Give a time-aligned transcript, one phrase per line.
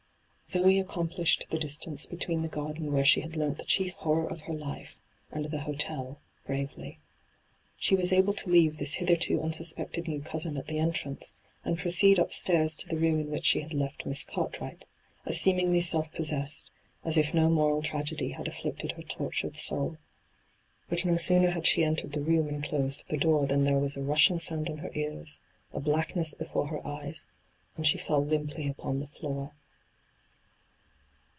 [0.53, 4.41] Zoe accomphshed the distance between the garden where she had learnt the chief horror of
[4.41, 4.97] her life,
[5.31, 6.99] and the hotel, bravely.
[7.77, 11.33] She was able to leave this hitherto unsuspected new cousin at the entrance,
[11.63, 14.83] and proceed upstairs to the room in which she had left Miss Cartwright,
[15.25, 16.69] as seemingly self possessed
[17.05, 19.99] as if no moral tragedy had aMcted her tortured soul.
[20.89, 23.95] But no sooner had she entered the room and closed the door than there was
[23.95, 25.39] a rushing sound in her ears,
[25.71, 27.25] a blackness before her eyes,
[27.77, 29.53] and she fell limply upon the floor.